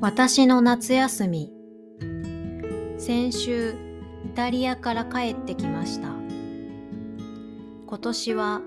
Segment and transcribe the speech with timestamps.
[0.00, 1.52] 私の夏休み。
[2.98, 3.74] 先週
[4.24, 6.10] イタリアから帰ってきました。
[7.84, 8.60] 今年は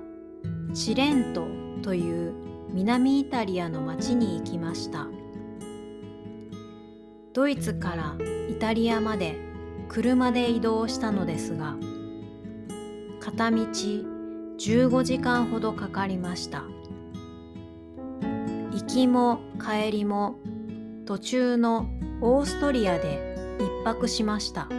[0.73, 1.47] チレント
[1.83, 2.33] という
[2.73, 5.07] 南イタリアの町に行きました。
[7.31, 8.17] ドイツから
[8.49, 9.39] イタリアまで
[9.87, 11.77] 車で移動したのですが
[13.21, 16.65] 片道15時間ほどかかりました。
[18.73, 20.35] 行きも帰りも
[21.11, 21.89] 途中の
[22.21, 24.69] オーストリアで一泊しました。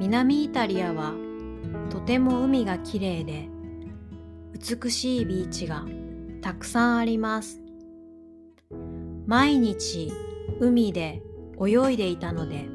[0.00, 1.12] 南イタリアは
[1.90, 3.46] とても海がきれいで
[4.54, 5.84] 美しいビーチが
[6.40, 7.60] たくさんあります。
[9.26, 10.10] 毎日
[10.60, 11.22] 海で
[11.60, 12.70] 泳いでいたので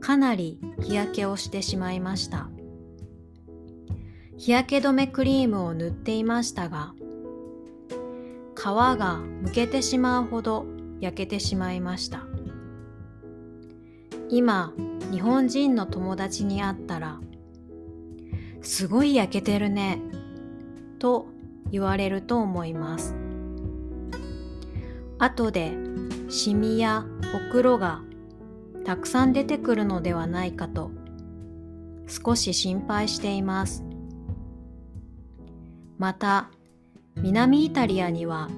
[0.00, 2.48] かなり日焼けをしてしまいました。
[4.36, 6.92] 日焼け止めクリームを塗っていましたが
[8.60, 10.66] 皮がむけてしまうほど
[11.00, 12.26] 焼けてしまいました。
[14.28, 14.74] 今
[15.10, 17.20] 日本人の友達に会ったら
[18.60, 19.98] 「すごい焼けてるね」
[21.00, 21.28] と
[21.70, 23.16] 言われると思います。
[25.18, 25.72] 後で
[26.28, 28.02] シミやほくろが
[28.84, 30.90] たくさん出てくるのではないかと
[32.06, 33.82] 少し心配しています。
[35.96, 36.50] また
[37.22, 38.48] 南イタリアには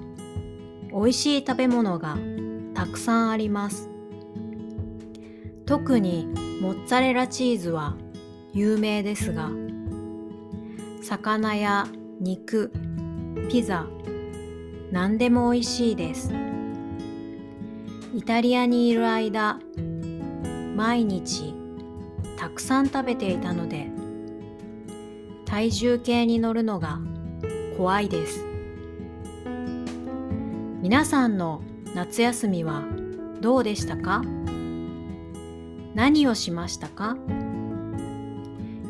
[0.91, 2.17] 美味しい食べ物が
[2.73, 3.89] たくさんあります。
[5.65, 6.27] 特に
[6.61, 7.95] モッツァレラチーズは
[8.53, 9.49] 有名ですが
[11.01, 11.87] 魚や
[12.19, 12.71] 肉
[13.49, 13.87] ピザ
[14.91, 16.31] 何でも美味しいです。
[18.13, 19.59] イタリアにいる間
[20.75, 21.53] 毎日
[22.37, 23.89] たくさん食べていたので
[25.45, 26.99] 体重計に乗るのが
[27.77, 28.52] 怖いです。
[30.83, 31.61] 皆さんの
[31.95, 32.83] 夏休みは
[33.39, 34.21] どうでしたか？
[35.95, 37.15] 何をしましたか？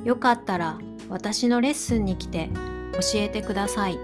[0.03, 2.49] よかったら私のレッスンに来て
[2.93, 3.99] 教えてください。